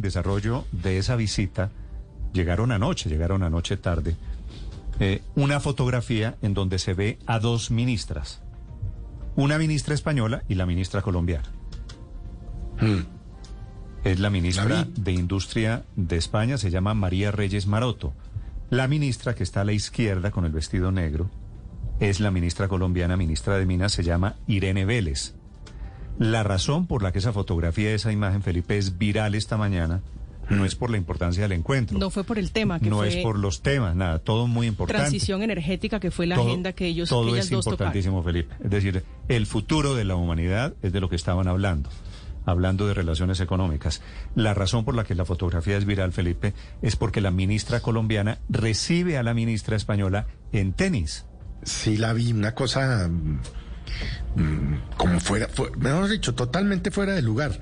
[0.00, 1.70] en desarrollo de esa visita,
[2.32, 4.16] llegaron anoche, llegaron anoche tarde,
[4.98, 8.40] eh, una fotografía en donde se ve a dos ministras,
[9.36, 11.50] una ministra española y la ministra colombiana.
[14.02, 18.14] Es la ministra de Industria de España, se llama María Reyes Maroto.
[18.70, 21.28] La ministra que está a la izquierda con el vestido negro
[21.98, 25.34] es la ministra colombiana, ministra de Minas, se llama Irene Vélez.
[26.20, 30.02] La razón por la que esa fotografía, esa imagen, Felipe, es viral esta mañana,
[30.50, 31.98] no es por la importancia del encuentro.
[31.98, 34.66] No fue por el tema, que no fue es por los temas, nada, todo muy
[34.66, 35.00] importante.
[35.00, 37.72] transición energética, que fue la Todo- agenda que ellos todo es dos tocaron.
[37.72, 38.54] importantísimo, Felipe.
[38.62, 41.88] Es decir, el futuro de la humanidad es de lo que estaban hablando,
[42.44, 44.02] hablando de relaciones económicas.
[44.34, 46.52] La razón por la que la fotografía es viral, Felipe,
[46.82, 51.24] es porque la ministra colombiana recibe a la ministra española en tenis.
[51.62, 53.08] Sí, la vi, una cosa
[54.36, 57.60] mm, como fuera, fue- mejor dicho, totalmente fuera de lugar.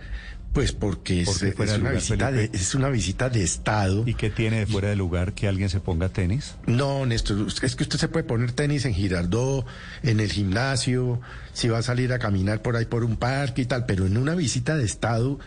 [0.53, 4.03] Pues porque ¿Por es, una lugar, visita de, es una visita de Estado.
[4.07, 6.55] ¿Y qué tiene de fuera de lugar que alguien se ponga tenis?
[6.67, 9.67] No, Néstor, es que usted se puede poner tenis en Girardot,
[10.03, 11.21] en el gimnasio,
[11.53, 14.17] si va a salir a caminar por ahí por un parque y tal, pero en
[14.17, 15.39] una visita de Estado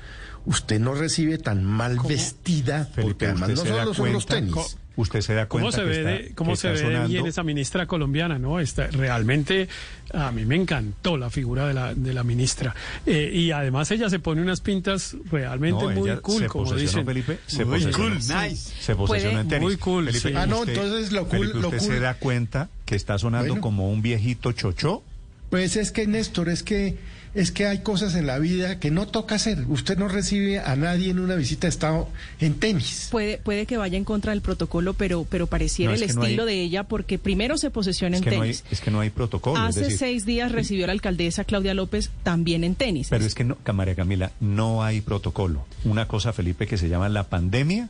[0.45, 4.77] usted no recibe tan mal vestida, porque además no solo son los tenis.
[4.97, 6.89] Usted se da cuenta ¿Cómo se que ve, está- de, cómo que se está ve
[6.89, 8.37] de bien sonando- esa ministra colombiana?
[8.37, 9.69] no Está, Realmente
[10.13, 12.75] a mí me encantó la figura de la, de la ministra.
[13.05, 17.05] Eh, y además ella se pone unas pintas realmente No, muy cool, se como dicen.
[17.05, 18.55] Felipe, se Muy cool, nice.
[18.81, 19.63] Se posesionó Puede- en tenis.
[19.63, 20.35] Muy cool, Felipe, sí.
[20.35, 23.17] Ah, no, usted- entonces lo cool- Felipe, lo usted cool- se da cuenta que está
[23.17, 23.61] sonando Bueno.
[23.61, 25.03] como un viejito chochó.
[25.49, 26.97] Pues es que, Néstor, es que,
[27.33, 29.65] es que hay cosas en la vida que no toca hacer.
[29.69, 33.07] Usted no recibe a nadie en una visita de Estado en tenis.
[33.09, 36.23] Puede, puede que vaya en contra del protocolo, pero, pero pareciera No, es el no
[36.23, 38.63] estilo hay- de ella, porque primero se posesiona Es en que, no hay, tenis.
[38.69, 39.55] es que no hay protocolo.
[39.63, 43.07] es Hace decir, seis días recibió a la alcaldesa Claudia López también en tenis.
[43.09, 45.65] Pero es que no, María Camila, no hay protocolo.
[45.85, 47.89] Una cosa, Felipe, que se llama la pandemia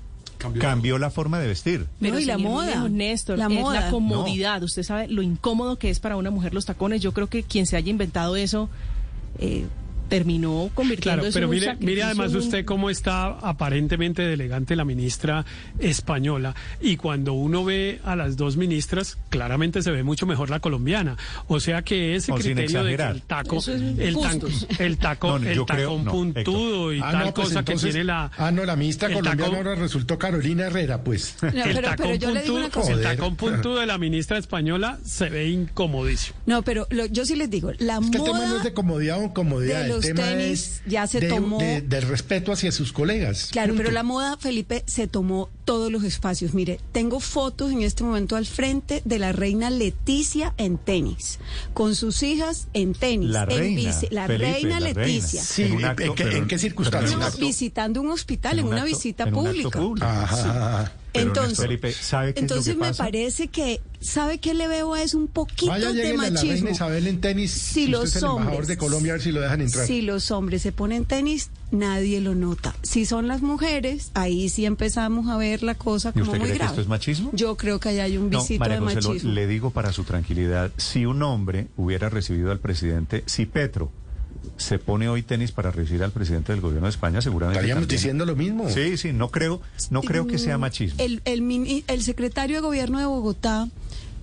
[0.59, 1.85] cambió, la forma de vestir.
[1.99, 2.89] Pero No, y la moda.
[2.89, 3.79] Néstor, La es moda.
[3.81, 4.63] la comodidad.
[4.63, 7.01] Usted sabe lo incómodo que es para una mujer los tacones.
[7.01, 8.67] Yo creo que quien se haya inventado eso
[9.39, 9.65] eh,
[10.11, 14.21] terminó convirtiendo Claro, pero en un mire, sacrificio, mire además en usted cómo está aparentemente
[14.21, 15.45] de elegante la ministra
[15.79, 20.59] española y cuando uno ve a las dos ministras, claramente se ve mucho mejor la
[20.59, 21.15] colombiana.
[21.47, 23.15] O sea que ese sin criterio de que exagerar.
[23.15, 24.41] el taco, es el, tan-
[24.79, 27.59] el taco, No, el yo creo- tacón no, puntudo y Ah, tal no, pues cosa
[27.59, 28.31] entonces- que tiene la...
[28.37, 31.35] Ah, no, la ministra colombiana ahora resultó Carolina Herrera, pues.
[31.41, 32.93] No, el pero, pero tacón yo le digo una puntudo- cosa.
[32.93, 36.37] el tacón puntudo de la ministra española se ve incomodísimo.
[36.45, 38.63] No, pero lo- yo sí les digo, la Es que el moda tema no es
[38.63, 41.81] de comodidad o comodidad, de el los tema tenis es ya se de- tomó- de-
[41.81, 43.49] del respeto hacia sus colegas.
[43.51, 43.83] Claro, punto.
[43.83, 46.53] pero la moda, Felipe, se tomó todos los espacios.
[46.53, 51.39] Mire, tengo fotos en este momento al frente de la reina Leticia en tenis,
[51.73, 53.29] con sus hijas en tenis.
[53.29, 55.01] La en reina, bici- la Felipe, reina la reina.
[55.07, 55.41] Leticia.
[55.41, 57.17] Sí, En un ¿en, acto, qué, pero- en qué circunstancias?
[57.17, 59.79] No, visitando un hospital, en, un una acto- visita en un acto pública.
[59.79, 60.05] público.
[60.07, 60.91] Ajá.
[61.13, 63.03] Pero, Entonces, Felipe, ¿sabe qué es lo entonces que me pasa?
[63.03, 64.95] parece que, ¿sabe qué le veo?
[64.95, 66.51] Es un poquito Vaya, de a la machismo.
[66.53, 67.51] reina Isabel en tenis.
[67.51, 69.85] Si usted los es el embajador hombres- de Colombia, a ver si lo dejan entrar.
[69.87, 72.75] Si los hombres se ponen tenis, nadie lo nota.
[72.83, 76.47] Si son las mujeres, ahí sí empezamos a ver la cosa ¿Y como usted muy
[76.49, 77.31] cree que esto es machismo?
[77.33, 79.31] Yo creo que ahí hay un No, visito María de machismo.
[79.31, 83.91] le digo para su tranquilidad, si un hombre hubiera recibido al presidente, si Petro
[84.57, 87.97] se pone hoy tenis para recibir al presidente del gobierno de España, seguramente Estaríamos también.
[87.97, 88.69] diciendo lo mismo.
[88.69, 91.03] Sí, sí, no creo, no creo que sea Mm, machismo.
[91.03, 93.67] El, el, mini- el secretario de gobierno de Bogotá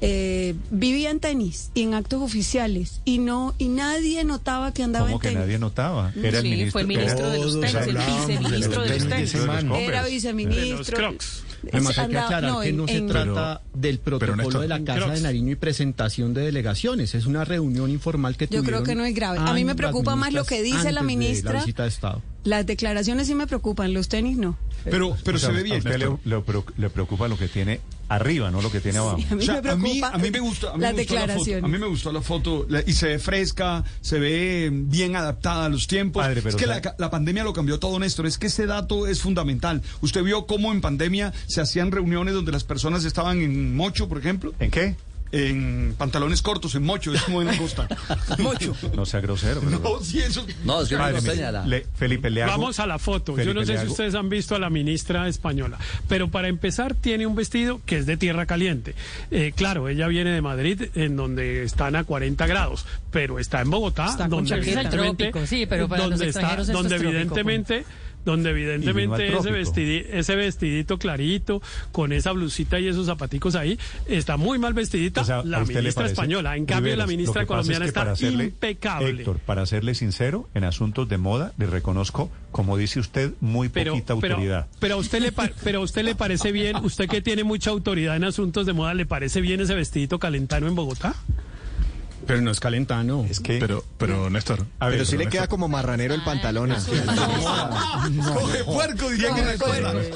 [0.00, 5.06] eh, vivía en tenis y en actos oficiales y no y nadie notaba que andaba
[5.06, 5.40] ¿Cómo en que tenis.
[5.40, 6.12] nadie notaba?
[6.16, 8.88] Era el Sí, ministro, fue ministro de los tenis, el hablábamos de los viceministro de
[8.98, 9.34] los tenis.
[9.88, 11.14] Era viceministro.
[11.72, 14.68] Además hay que aclarar no, que en- no se en- trata del protocolo Néstor, de
[14.68, 15.14] la Casa Crocs.
[15.16, 17.16] de Nariño y presentación de delegaciones.
[17.16, 19.38] Es una reunión informal que Yo creo tuvieron que no es grave.
[19.40, 21.52] A mí me preocupa más lo que dice la ministras antes de ministra.
[21.54, 22.22] La visita de Estado.
[22.48, 24.56] Las declaraciones sí me preocupan, los tenis no.
[24.84, 25.78] Pero, pero O sea, se ve a bien.
[25.78, 26.20] usted le, Néstor.
[26.24, 29.16] le pre- le preocupa lo que tiene arriba, no lo que tiene abajo.
[29.30, 31.14] A mí O sea, me a mí, a me gusta, a mí las me gustó
[31.26, 31.56] la foto.
[31.56, 35.66] A mí me gustó la foto la- y se ve fresca, se ve bien adaptada
[35.66, 36.22] a los tiempos.
[36.24, 38.26] Padre, pero es que la, ca- la pandemia lo cambió todo, Néstor.
[38.26, 39.82] Es que ese dato es fundamental.
[40.00, 44.16] Usted vio cómo en pandemia se hacían reuniones donde las personas estaban en mocho, por
[44.18, 44.96] ejemplo, ¿En qué?
[45.32, 47.86] En pantalones cortos, en mocho, es como en costa.
[48.38, 48.74] mocho.
[48.94, 49.60] No sea grosero.
[49.60, 50.46] pero- No, sí, eso.
[50.64, 51.20] No, es que Padre,
[51.52, 52.52] no le- Felipe, le hago...
[52.52, 53.36] Vamos a la foto.
[53.40, 55.78] Yo no sé si hago- ustedes han visto a la ministra española,
[56.08, 58.94] pero para empezar tiene un vestido que es de tierra caliente.
[59.30, 63.70] Eh, claro, ella viene de Madrid, en donde están a 40 grados, pero está en
[63.70, 64.70] Bogotá, Está con donde chaqueta.
[64.82, 67.84] evidentemente, Trópico, sí, pero para los donde está, extranjeros esto donde es trópico, evidentemente
[68.30, 74.36] donde evidentemente ese, vestidi- ese vestidito clarito, con esa blusita y esos zapaticos ahí, está
[74.36, 76.56] muy mal vestidita O sea, ¿a la ministra española.
[76.56, 79.10] En cambio, Riveros, la ministra es colombiana que está para serle- impecable.
[79.10, 83.92] Héctor, para serle sincero, en asuntos de moda le reconozco, como dice usted, muy pero,
[83.92, 84.66] poquita autoridad.
[84.80, 85.32] pero a usted le
[85.64, 88.94] pero a usted le parece bien, usted que tiene mucha autoridad en asuntos de moda,
[88.94, 91.14] ¿le parece bien ese vestidito calentano en Bogotá?
[92.28, 93.26] Pero no es calentano.
[93.28, 94.64] es que, Pero, pero Néstor.
[94.78, 96.70] a ver, Pero sí le Néstor, queda como marranero el pantalón.
[98.34, 99.58] Coge puerco, diría que.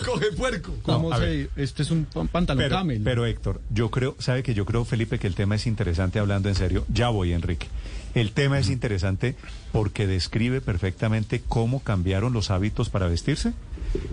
[0.04, 0.74] Coge puerco.
[0.82, 3.00] ¿Cómo No, a se- este es un pan- pantalón pero, camel.
[3.04, 6.48] pero, Héctor, yo creo, sabe que yo creo, Felipe, que el tema es interesante hablando
[6.48, 6.84] en serio.
[6.92, 7.66] Ya voy, Enrique.
[8.14, 9.36] El tema es interesante
[9.72, 13.52] porque describe perfectamente cómo cambiaron los hábitos para vestirse.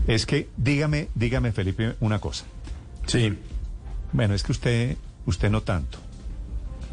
[0.07, 2.45] Es que, dígame, dígame, Felipe, una cosa.
[3.07, 3.37] Sí.
[4.13, 5.99] Bueno, es que usted, usted no tanto.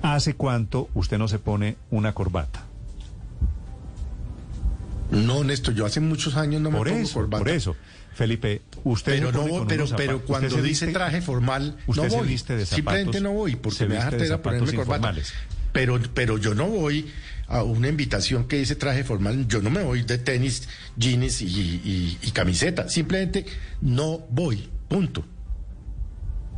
[0.03, 2.65] ¿Hace cuánto usted no se pone una corbata?
[5.11, 7.39] No, Néstor, yo hace muchos años no me Por pongo eso, corbata.
[7.45, 7.77] por eso.
[8.15, 11.77] Felipe, usted Pero se no pone voy- pero, pero cuando se dice viste- traje formal,
[11.87, 12.29] usted no se voy.
[12.29, 14.41] viste de zapatos, Simplemente no voy porque se me da zapatos
[14.71, 15.15] ponerme corbata.
[15.73, 17.07] Pero, pero yo no voy
[17.49, 19.47] a una invitación que dice traje formal.
[19.49, 20.67] Yo no me voy de tenis,
[20.97, 22.89] jeans y, y- y camiseta.
[22.89, 23.45] Simplemente
[23.83, 24.67] no voy.
[24.89, 25.25] Punto.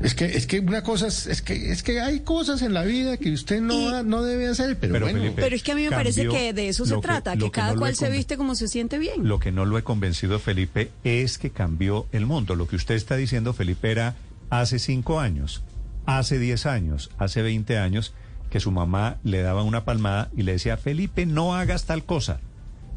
[0.01, 2.85] Es que, es que una cosa es, es que, es que hay cosas en la
[2.85, 5.19] vida que usted no, Y- ha- no debe hacer, pero, Pero, bueno.
[5.21, 7.47] Felipe, Pero es que a mí me parece que de eso se que- trata, que,
[7.47, 9.27] que cada no cual se viste como se siente bien.
[9.27, 12.55] Lo que no lo he convencido, Felipe, es que cambió el mundo.
[12.55, 14.15] Lo que usted está diciendo, Felipe, era
[14.51, 15.63] hace cinco años,
[16.07, 18.15] hace diez años, hace veinte años,
[18.51, 22.39] que su mamá le daba una palmada y le decía, Felipe, no hagas tal cosa.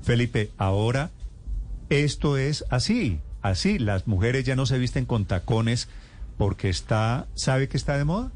[0.03, 1.09] Felipe, ahora
[1.89, 3.79] esto es así, así.
[3.79, 5.87] Las mujeres ya no se visten con tacones
[6.37, 8.31] porque está, ¿sabe que está de moda?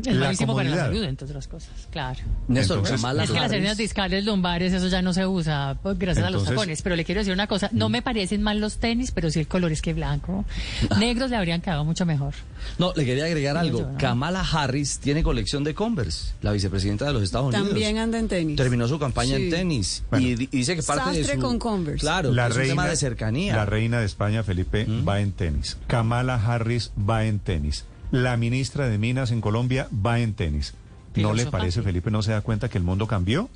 [0.00, 2.18] Es La malísimo para la salud, entre otras cosas, claro.
[2.48, 5.98] Néstor, Entonces- Kamala es que las hernias discales lumbares, eso ya no se usa pues,
[5.98, 6.80] gracias a los tacones.
[6.82, 9.46] Pero le quiero decir una cosa, no me parecen mal los tenis, pero sí el
[9.46, 10.44] color es que blanco.
[10.98, 12.34] Negros le habrían quedado mucho mejor.
[12.78, 13.80] No, le quería agregar algo.
[13.80, 13.98] yo, ¿no?
[13.98, 17.68] Kamala Harris tiene colección de Converse, la vicepresidenta de los Estados Unidos.
[17.68, 18.56] También anda en tenis.
[18.56, 19.44] Terminó su campaña Sí.
[19.44, 20.26] en tenis Bueno.
[20.26, 22.00] y, di- y dice que parte de Sastre su con Converse.
[22.00, 23.54] Claro, la es reina, un tema de cercanía.
[23.54, 25.76] La reina de España, Felipe, va en tenis.
[25.86, 27.84] Kamala Harris va en tenis.
[28.14, 30.74] La ministra de Minas en Colombia va en tenis.
[31.16, 31.82] ¿No le parece.
[31.82, 33.50] Felipe, no se da cuenta que el mundo cambió?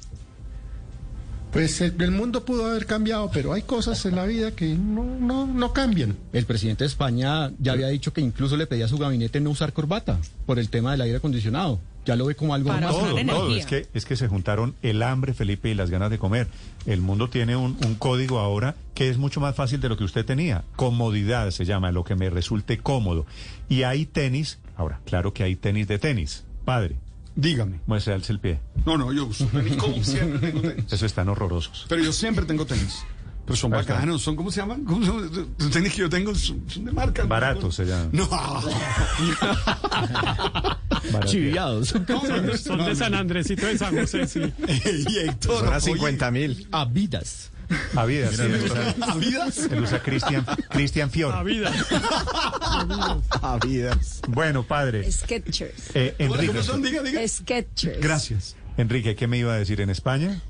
[1.52, 5.04] Pues el, el mundo pudo haber cambiado, pero hay cosas en la vida que no,
[5.04, 6.16] no, no cambian.
[6.32, 9.50] El presidente de España ya había dicho que incluso le pedía a su gabinete no
[9.50, 11.78] usar corbata por el tema del aire acondicionado.
[12.08, 12.96] Ya lo ve como algo Para más.
[12.96, 13.54] Todo, todo.
[13.54, 16.48] Es que, es que se juntaron el hambre, Felipe, y las ganas de comer.
[16.86, 20.04] El mundo tiene un, un código ahora que es mucho más fácil de lo que
[20.04, 20.64] usted tenía.
[20.74, 23.26] Comodidad se llama, lo que me resulte cómodo.
[23.68, 26.44] Y hay tenis, ahora, claro que hay tenis de tenis.
[26.64, 26.96] Padre,
[27.36, 27.80] Dígame.
[27.86, 28.58] muestre alce el pie.
[28.86, 30.90] No, no, yo uso tenis como siempre tengo tenis.
[30.90, 31.84] Eso están horrorosos.
[31.90, 33.04] Pero yo siempre tengo tenis.
[33.48, 34.84] Pero son bacanos, son, ¿cómo se llaman?
[34.84, 35.06] ¿Cómo?
[35.58, 37.22] Los tenis que yo tengo son, de marca.
[37.22, 37.28] ¿no?
[37.28, 38.10] Baratos se llaman.
[38.12, 38.28] No.
[41.24, 41.88] Chiviados.
[41.88, 42.04] Son,
[42.84, 44.52] de San Andresito de San José, sí.
[45.08, 45.60] y Héctor.
[45.60, 46.68] Son a oye, 50 mil.
[46.72, 47.50] Avidas.
[47.96, 49.58] Avidas, sí, él usa, ¿Avidas?
[49.70, 51.42] él usa Cristian, Cristian Fior.
[51.44, 51.70] vida.
[53.42, 54.20] Avidas.
[54.28, 55.90] Bueno, padre, Sketchers.
[55.94, 56.82] eh, Enrique, ¿Cómo son?
[56.82, 57.26] Diga, diga.
[57.26, 58.00] Sketchers.
[58.00, 58.56] Gracias.
[58.78, 60.40] Enrique, ¿qué me iba a decir en España?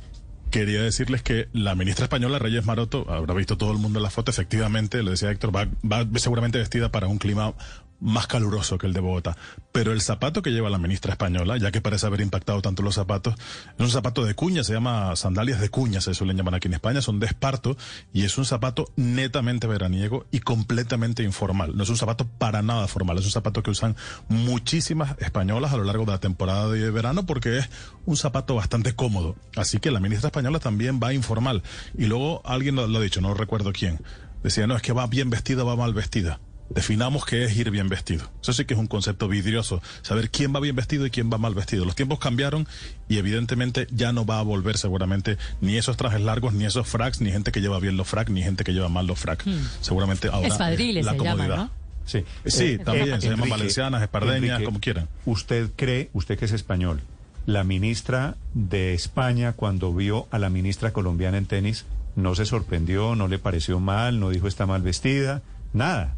[0.51, 4.11] Quería decirles que la ministra española, Reyes Maroto, habrá visto todo el mundo en la
[4.11, 7.55] foto, efectivamente, lo decía Héctor, va, va seguramente vestida para un clima
[8.01, 9.37] más caluroso que el de Bogotá.
[9.73, 12.95] Pero el zapato que lleva la ministra española, ya que parece haber impactado tanto los
[12.95, 16.69] zapatos, es un zapato de cuña, se llama sandalias de cuña, se suelen llamar aquí
[16.69, 17.77] en España, son de esparto,
[18.13, 21.77] y es un zapato netamente veraniego y completamente informal.
[21.77, 23.97] No es un zapato para nada formal, es un zapato que usan
[24.29, 27.71] muchísimas españolas a lo largo de la temporada de verano porque es
[28.07, 29.37] un zapato bastante cómodo.
[29.57, 31.63] Así que la ministra española también va informal.
[31.97, 34.01] Y luego alguien lo, lo ha dicho, no recuerdo quién,
[34.43, 36.41] decía, no, es que va bien vestida, va mal vestida.
[36.71, 38.31] Definamos qué es ir bien vestido.
[38.43, 39.83] Eso sí que es un concepto vidrioso.
[40.03, 41.85] Saber quién va bien vestido y quién va mal vestido.
[41.85, 42.69] Los tiempos cambiaron
[43.09, 47.21] y evidentemente ya no va a volver seguramente ni esos trajes largos, ni esos fracs,
[47.21, 49.47] ni gente que lleva bien los fracs, ni gente que lleva mal los fracs.
[49.81, 51.57] Seguramente ahora Espadriles la comodidad.
[51.57, 51.71] ¿no?
[52.05, 55.09] Sí, Sí, Eh, también, eh, se llaman valencianas, espardeñas, Enrique, como quieran.
[55.27, 57.01] ¿Usted cree, usted que es español,
[57.47, 63.15] la ministra de España cuando vio a la ministra colombiana en tenis, no se sorprendió,
[63.15, 66.15] no le pareció mal, no dijo está mal vestida, nada?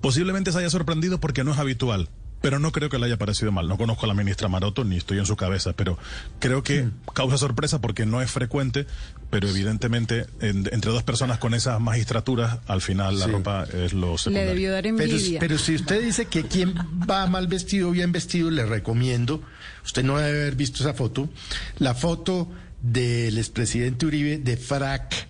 [0.00, 2.08] Posiblemente se haya sorprendido porque no es habitual.
[2.42, 3.68] Pero no creo que le haya parecido mal.
[3.68, 5.98] No conozco a la ministra Maroto ni estoy en su cabeza, pero
[6.38, 8.86] creo que causa sorpresa porque no es frecuente,
[9.28, 13.30] pero evidentemente en- entre dos personas con esas magistraturas, al final la Sí.
[13.32, 14.48] ropa es lo Le secundario.
[14.48, 15.38] debió dar Pero, envidia.
[15.38, 16.74] pero si usted dice que quien
[17.08, 19.42] va mal vestido, bien vestido, le recomiendo,
[19.84, 21.28] usted no debe haber visto esa foto,
[21.78, 25.28] la foto del expresidente Uribe de frac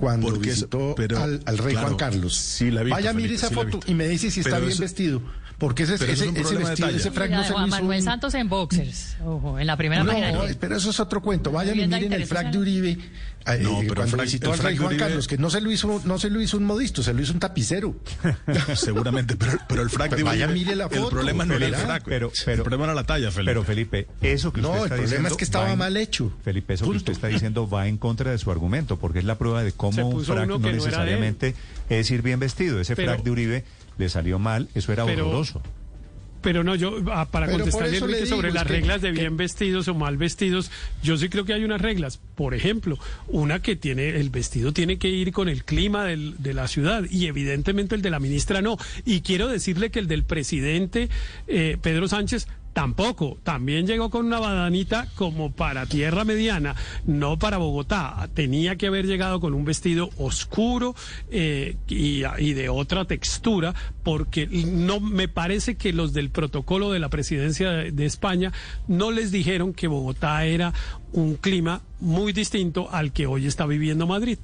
[0.00, 2.34] cuando Porque es- visitó pero, al, al rey claro, Juan Carlos.
[2.34, 4.72] sí la visto, Vaya, mire esa sí foto y me dice si está Pero bien
[4.72, 5.22] eso- vestido.
[5.58, 8.04] Porque ese, ese, es un ese de vestido, ese frac no se Juan Manuel un-
[8.04, 9.18] Santos en boxers.
[9.22, 10.32] Ojo, en la primera página.
[10.32, 11.52] No, pero eso es otro cuento.
[11.52, 12.58] Vayan y Vivienda miren el frac de.
[12.58, 12.98] Uribe.
[13.46, 16.18] No, pero el el rey de Juan Uribe- Carlos, que no se lo hizo, no
[16.18, 17.96] se lo hizo un modisto, se lo hizo un tapicero.
[18.74, 21.66] Seguramente, pero, pero el frac de Vaya, Uribe- mire la El foto, problema no era
[21.66, 23.50] el frac, Pero- pero- el problema era la talla, Felipe.
[23.50, 25.96] Pero Felipe, eso que usted No, el está problema diciendo es que estaba en- mal
[25.96, 26.32] hecho.
[26.44, 29.38] Felipe, eso que usted está diciendo va en contra de su argumento, porque es la
[29.38, 31.54] prueba de cómo un frac no necesariamente
[31.88, 32.80] es ir bien vestido.
[32.80, 33.64] Ese Pero- frac de Uribe
[33.98, 35.62] le salió mal, eso era Pero- horroroso.
[36.42, 39.88] Pero no, yo, ah, para Pero contestarle sobre las que- reglas de que- bien vestidos
[39.88, 40.70] o mal vestidos,
[41.02, 42.18] yo sí creo que hay unas reglas.
[42.34, 46.54] Por ejemplo, una que tiene, el vestido tiene que ir con el clima del- de
[46.54, 48.78] la ciudad y evidentemente el de la ministra no.
[49.04, 51.08] Y quiero decirle que el del presidente
[51.46, 57.56] eh, Pedro Sánchez Tampoco, también llegó con una badanita como para tierra mediana, no para
[57.56, 58.28] Bogotá.
[58.32, 60.94] Tenía que haber llegado con un vestido oscuro
[61.30, 63.74] eh, y, y de otra textura,
[64.04, 68.52] porque no me parece que los del protocolo de la presidencia de, de España
[68.86, 70.72] no les dijeron que Bogotá era
[71.12, 74.38] un clima muy distinto al que hoy está viviendo Madrid.